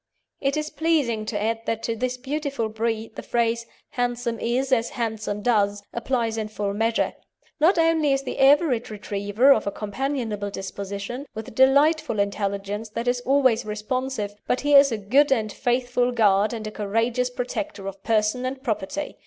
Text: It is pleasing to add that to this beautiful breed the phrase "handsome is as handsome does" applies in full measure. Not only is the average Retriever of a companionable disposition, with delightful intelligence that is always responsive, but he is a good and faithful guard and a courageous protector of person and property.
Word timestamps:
It 0.39 0.57
is 0.57 0.71
pleasing 0.71 1.27
to 1.27 1.39
add 1.39 1.61
that 1.67 1.83
to 1.83 1.95
this 1.95 2.17
beautiful 2.17 2.69
breed 2.69 3.15
the 3.15 3.21
phrase 3.21 3.67
"handsome 3.89 4.39
is 4.39 4.71
as 4.71 4.89
handsome 4.89 5.43
does" 5.43 5.83
applies 5.93 6.39
in 6.39 6.47
full 6.47 6.73
measure. 6.73 7.13
Not 7.59 7.77
only 7.77 8.11
is 8.11 8.23
the 8.23 8.39
average 8.39 8.89
Retriever 8.89 9.53
of 9.53 9.67
a 9.67 9.71
companionable 9.71 10.49
disposition, 10.49 11.27
with 11.35 11.53
delightful 11.53 12.19
intelligence 12.19 12.89
that 12.89 13.07
is 13.07 13.21
always 13.27 13.63
responsive, 13.63 14.33
but 14.47 14.61
he 14.61 14.73
is 14.73 14.91
a 14.91 14.97
good 14.97 15.31
and 15.31 15.51
faithful 15.53 16.11
guard 16.11 16.51
and 16.51 16.65
a 16.65 16.71
courageous 16.71 17.29
protector 17.29 17.87
of 17.87 18.01
person 18.01 18.43
and 18.43 18.63
property. 18.63 19.19